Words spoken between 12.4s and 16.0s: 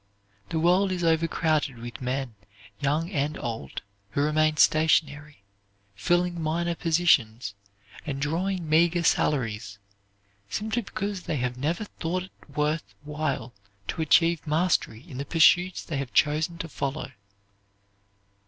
worth while to achieve mastery in the pursuits they